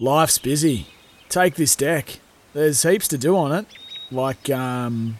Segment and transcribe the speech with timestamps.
[0.00, 0.86] Life's busy.
[1.28, 2.20] Take this deck.
[2.52, 3.66] There's heaps to do on it,
[4.12, 5.18] like um,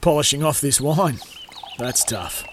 [0.00, 1.18] polishing off this wine.
[1.76, 2.44] That's tough.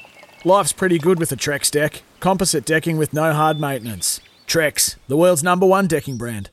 [0.43, 2.01] Life's pretty good with a Trex deck.
[2.19, 4.19] Composite decking with no hard maintenance.
[4.47, 6.49] Trex, the world's number one decking brand.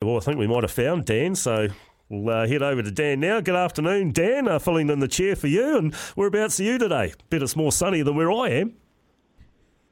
[0.00, 1.68] Well, I think we might have found Dan, so
[2.08, 3.42] we'll uh, head over to Dan now.
[3.42, 4.48] Good afternoon, Dan.
[4.48, 7.12] Uh, filling in the chair for you, and whereabouts are about to you today?
[7.28, 8.72] Bit it's more sunny than where I am.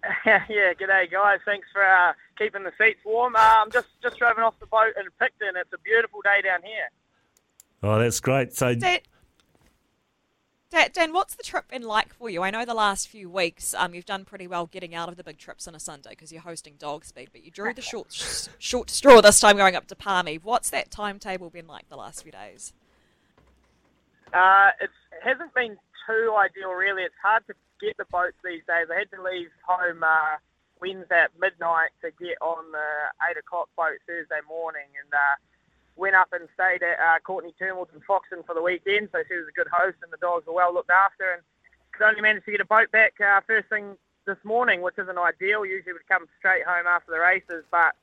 [0.27, 1.41] yeah, g'day guys.
[1.45, 3.36] Thanks for uh, keeping the seats warm.
[3.36, 5.57] Uh, I'm just just driving off the boat in Picton.
[5.57, 6.90] It's a beautiful day down here.
[7.82, 8.54] Oh, that's great.
[8.54, 9.00] So, Dan,
[10.71, 12.43] Dan, Dan, what's the trip been like for you?
[12.43, 15.25] I know the last few weeks um, you've done pretty well getting out of the
[15.25, 18.13] big trips on a Sunday because you're hosting Dog Speed, but you drew the short
[18.58, 20.36] short straw this time going up to Palmy.
[20.36, 22.72] What's that timetable been like the last few days?
[24.32, 27.02] Uh, it's, it hasn't been too ideal, really.
[27.02, 28.89] It's hard to get the boats these days.
[28.91, 30.37] I had to leave home uh,
[30.81, 32.89] Wednesday at midnight to get on the
[33.31, 35.37] 8 o'clock boat Thursday morning and uh,
[35.97, 39.08] went up and stayed at uh, Courtney Turnbull's in Foxton for the weekend.
[39.12, 41.42] So she was a good host and the dogs were well looked after and
[41.92, 45.19] could only manage to get a boat back uh, first thing this morning, which isn't
[45.19, 45.64] ideal.
[45.64, 47.94] Usually would come straight home after the races, but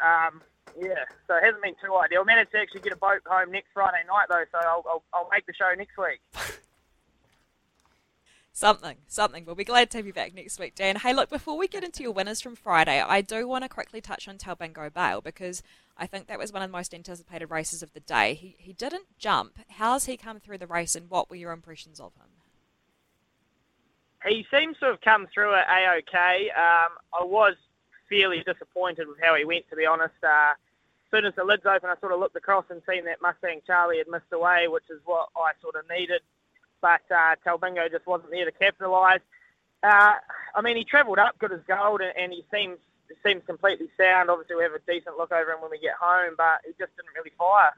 [0.00, 0.40] um,
[0.78, 2.24] yeah, so it hasn't been too ideal.
[2.24, 5.28] Managed to actually get a boat home next Friday night though, so I'll, I'll, I'll
[5.30, 6.20] make the show next week.
[8.56, 9.44] Something, something.
[9.44, 10.94] We'll be glad to have you back next week, Dan.
[10.94, 14.00] Hey, look, before we get into your winners from Friday, I do want to quickly
[14.00, 15.60] touch on Talbingo Bale because
[15.98, 18.34] I think that was one of the most anticipated races of the day.
[18.34, 19.58] He, he didn't jump.
[19.70, 22.28] How's he come through the race and what were your impressions of him?
[24.24, 26.50] He seems to have come through at A-OK.
[26.56, 27.56] Um, I was
[28.08, 30.14] fairly disappointed with how he went, to be honest.
[30.22, 33.20] Uh, as soon as the lids open, I sort of looked across and seen that
[33.20, 36.20] Mustang Charlie had missed away, which is what I sort of needed
[36.84, 39.22] but uh, Talbingo just wasn't there to capitalise.
[39.82, 40.12] Uh,
[40.54, 42.76] I mean, he travelled up good as gold, and, and he seems
[43.26, 44.28] seems completely sound.
[44.28, 46.94] Obviously, we have a decent look over him when we get home, but he just
[46.96, 47.72] didn't really fire.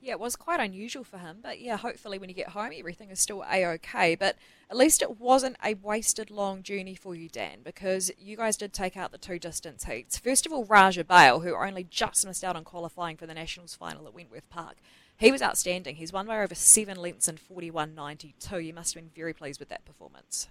[0.00, 3.10] Yeah, it was quite unusual for him, but yeah, hopefully when you get home, everything
[3.10, 4.14] is still a okay.
[4.14, 4.36] But
[4.70, 8.72] at least it wasn't a wasted long journey for you, Dan, because you guys did
[8.72, 10.18] take out the two distance heats.
[10.18, 13.74] First of all, Raja Bale, who only just missed out on qualifying for the Nationals
[13.74, 14.76] final at Wentworth Park.
[15.18, 15.96] He was outstanding.
[15.96, 18.64] He's won by over seven lengths in 41.92.
[18.64, 20.48] You must have been very pleased with that performance.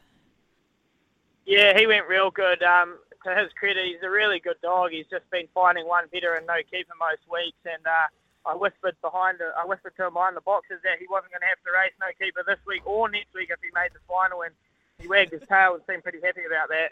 [1.46, 2.64] Yeah, he went real good.
[2.64, 4.92] Um, to his credit, he's a really good dog.
[4.92, 7.58] He's just been finding one better and no keeper most weeks.
[7.66, 8.08] And uh,
[8.46, 11.42] I whispered behind, the, I whispered to him behind the boxes that he wasn't going
[11.42, 14.00] to have to race no keeper this week or next week if he made the
[14.08, 14.44] final.
[14.44, 14.54] And
[15.00, 16.92] he wagged his tail and seemed pretty happy about that.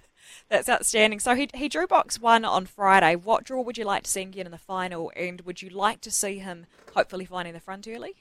[0.48, 1.18] That's outstanding.
[1.18, 3.16] So he, he drew box one on Friday.
[3.16, 5.10] What draw would you like to see him get in the final?
[5.16, 8.14] And would you like to see him hopefully finding the front early?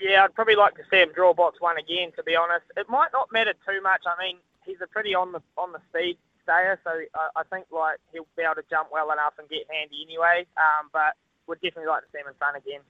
[0.00, 2.10] Yeah, I'd probably like to see him draw box one again.
[2.16, 4.02] To be honest, it might not matter too much.
[4.06, 7.66] I mean, he's a pretty on the on the speed stayer, so I, I think
[7.70, 10.46] like he'll be able to jump well enough and get handy anyway.
[10.56, 11.14] Um, but
[11.46, 12.80] would definitely like to see him in front again.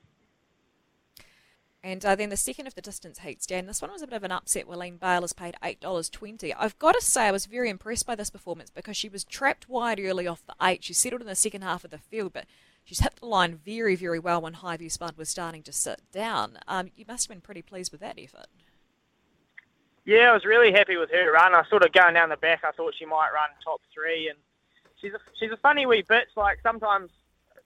[1.83, 3.67] And uh, then the second of the distance heats, Dan.
[3.67, 4.69] This one was a bit of an upset.
[4.69, 6.53] Wileen Bale has paid $8.20.
[6.59, 9.69] I've got to say, I was very impressed by this performance because she was trapped
[9.69, 10.85] wide early off the eight.
[10.85, 12.45] She settled in the second half of the field, but
[12.85, 16.59] she's hit the line very, very well when Highview Spud was starting to sit down.
[16.69, 18.47] Um, you must have been pretty pleased with that effort.
[20.05, 21.55] Yeah, I was really happy with her run.
[21.55, 24.39] I sort of going down the back, I thought she might run top three, and
[25.01, 26.37] she's a, she's a funny wee bitch.
[26.37, 27.11] Like sometimes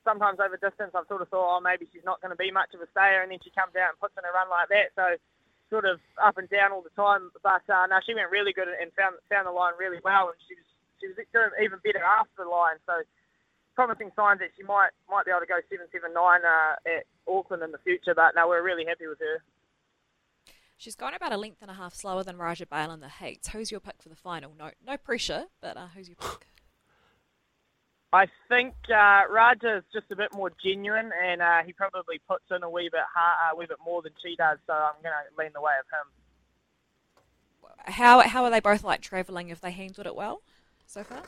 [0.05, 2.71] sometimes over distance, I've sort of thought, oh, maybe she's not going to be much
[2.77, 4.93] of a stayer, and then she comes out and puts in a run like that.
[4.95, 5.17] So
[5.69, 7.33] sort of up and down all the time.
[7.43, 10.39] But uh, no, she went really good and found found the line really well, and
[10.47, 10.67] she was
[11.01, 12.77] she was doing even better after the line.
[12.85, 13.01] So
[13.75, 17.03] promising signs that she might might be able to go seven seven nine uh, at
[17.27, 18.13] Auckland in the future.
[18.15, 19.43] But no, we're really happy with her.
[20.77, 23.49] She's gone about a length and a half slower than Raja Bale in the heats.
[23.49, 24.53] Who's your pick for the final?
[24.59, 26.47] No, no pressure, but uh, who's your pick?
[28.15, 32.45] I think uh, Raja is just a bit more genuine, and uh, he probably puts
[32.49, 34.57] in a wee bit hard, a wee bit more than she does.
[34.67, 36.07] So I'm going to lean the way of him.
[37.93, 39.49] How how are they both like travelling?
[39.49, 40.41] Have they handled it well
[40.87, 41.23] so far?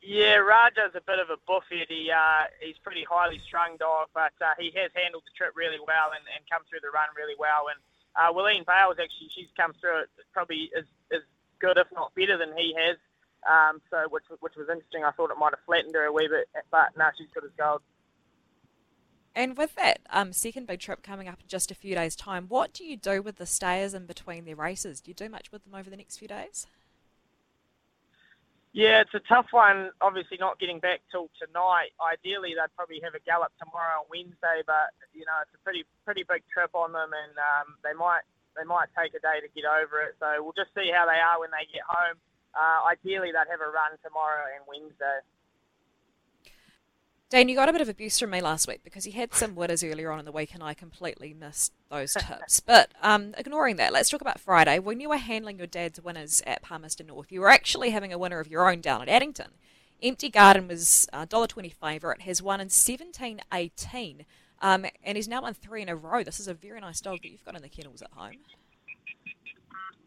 [0.00, 1.88] Yeah, Raja's a bit of a buffhead.
[1.88, 5.78] He uh, he's pretty highly strung dog, but uh, he has handled the trip really
[5.78, 7.68] well and, and come through the run really well.
[7.68, 7.78] And
[8.16, 11.22] uh, Wileen Bale's actually she's come through it probably as as
[11.58, 12.96] good, if not better, than he has.
[13.50, 15.04] Um, so which which was interesting.
[15.04, 17.50] I thought it might have flattened her a wee bit, but now she's good as
[17.58, 17.82] gold.
[19.34, 22.46] And with that um, second big trip coming up in just a few days' time,
[22.48, 25.00] what do you do with the stayers in between their races?
[25.00, 26.68] Do you do much with them over the next few days?
[28.72, 29.90] Yeah, it's a tough one.
[30.00, 31.94] Obviously, not getting back till tonight.
[32.02, 35.84] Ideally, they'd probably have a gallop tomorrow on Wednesday, but you know it's a pretty
[36.04, 38.26] pretty big trip on them, and um, they might
[38.58, 40.18] they might take a day to get over it.
[40.18, 42.18] So we'll just see how they are when they get home
[42.56, 45.20] uh, ideally they'd have a run tomorrow and Wednesday.
[47.30, 49.56] Dane, you got a bit of abuse from me last week because you had some
[49.56, 52.60] winners earlier on in the week and I completely missed those tips.
[52.66, 54.78] But um, ignoring that, let's talk about Friday.
[54.78, 58.18] When you were handling your dad's winners at Palmerston North, you were actually having a
[58.18, 59.48] winner of your own down at Addington.
[60.02, 64.24] Empty Garden was $1.20 favourite, has won in 17.18,
[64.60, 66.22] um, and he's now won three in a row.
[66.22, 68.36] This is a very nice dog that you've got in the kennels at home.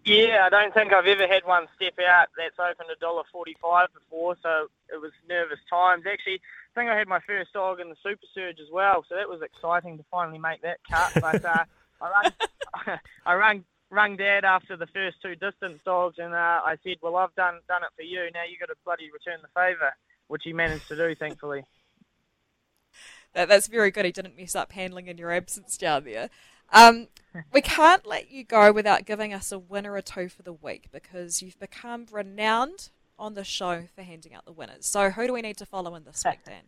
[0.08, 3.90] Yeah, I don't think I've ever had one step out that's opened a dollar forty-five
[3.94, 6.06] before, so it was nervous times.
[6.10, 9.16] Actually, I think I had my first dog in the Super Surge as well, so
[9.16, 11.12] that was exciting to finally make that cut.
[11.20, 11.66] But uh,
[12.02, 16.78] I rang, I rang, rang Dad after the first two distance dogs, and uh, I
[16.86, 18.30] said, "Well, I've done done it for you.
[18.34, 19.94] Now you've got to bloody return the favour,"
[20.30, 21.66] which he managed to do, thankfully.
[23.34, 24.06] That, that's very good.
[24.06, 26.30] He didn't mess up handling in your absence down there.
[26.74, 27.08] Um,
[27.54, 30.88] we can't let you go without giving us a winner or two for the week
[30.92, 34.86] because you've become renowned on the show for handing out the winners.
[34.86, 36.64] So who do we need to follow in this week, Dan?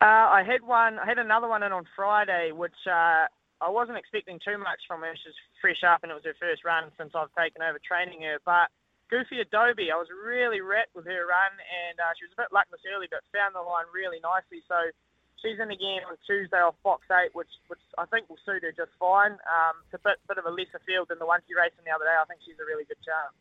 [0.00, 0.98] Uh, I had one.
[0.98, 3.24] I had another one in on Friday, which uh,
[3.64, 5.14] I wasn't expecting too much from her.
[5.16, 5.32] She's
[5.62, 8.36] fresh up, and it was her first run since I've taken over training her.
[8.44, 8.68] But
[9.08, 12.52] Goofy Adobe, I was really rapt with her run, and uh, she was a bit
[12.52, 14.60] luckless early, but found the line really nicely.
[14.68, 14.76] So
[15.44, 18.72] she's in again on Tuesday off box eight, which which I think will suit her
[18.72, 19.32] just fine.
[19.32, 21.84] Um, it's a bit bit of a lesser field than the one she raced in
[21.84, 22.16] the other day.
[22.16, 23.36] I think she's a really good chance.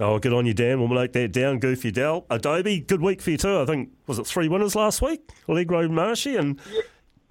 [0.00, 0.80] Oh, good on you, Dan.
[0.80, 1.58] We'll make that down.
[1.60, 2.26] Goofy Dell.
[2.30, 3.60] Adobe, good week for you too.
[3.60, 5.30] I think, was it three winners last week?
[5.46, 6.82] Leg Road Marshy and Yeah.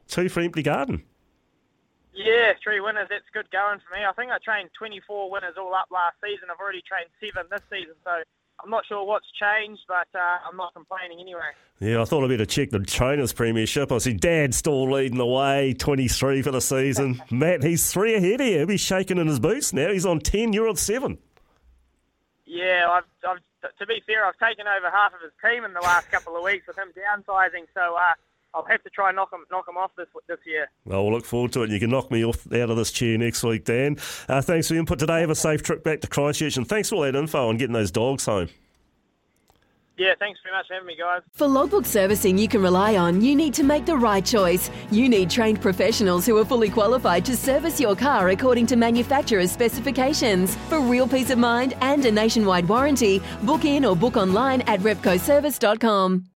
[0.08, 1.04] two for Empty Garden.
[2.14, 3.08] Yeah, three winners.
[3.10, 4.06] That's good going for me.
[4.06, 6.48] I think I trained 24 winners all up last season.
[6.52, 8.22] I've already trained seven this season, so
[8.64, 11.52] I'm not sure what's changed, but uh, I'm not complaining anyway.
[11.80, 13.92] Yeah, I thought I'd better check the Trainers Premiership.
[13.92, 17.22] I see Dad still leading the way, 23 for the season.
[17.32, 18.66] Matt, he's three ahead here.
[18.66, 19.92] be shaking in his boots now.
[19.92, 21.18] He's on 10, you're on 7.
[22.46, 25.82] Yeah, I've, I've, to be fair, I've taken over half of his team in the
[25.82, 28.14] last couple of weeks with him downsizing, so uh,
[28.56, 30.70] I'll have to try and knock them, knock him off this this year.
[30.86, 31.66] Well, we'll look forward to it.
[31.66, 33.98] And you can knock me off out of this chair next week, Dan.
[34.28, 35.22] Uh, thanks for your input today.
[35.22, 37.74] Have a safe trip back to Christchurch, and thanks for all that info on getting
[37.74, 38.50] those dogs home.
[39.96, 41.22] Yeah, thanks very much for having me, guys.
[41.34, 44.72] For logbook servicing you can rely on, you need to make the right choice.
[44.90, 49.52] You need trained professionals who are fully qualified to service your car according to manufacturer's
[49.52, 50.56] specifications.
[50.68, 54.80] For real peace of mind and a nationwide warranty, book in or book online at
[54.80, 56.26] repcoservice.com.